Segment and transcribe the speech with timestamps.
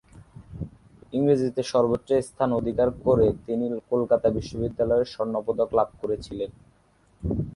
[1.13, 6.51] ইংরাজীতে সর্বোচ্চ স্থান অধিকার করে তিনি কলকাতা বিশ্ববিদ্যালয়ের স্বর্ণ পদক লাভ করেছিলেন।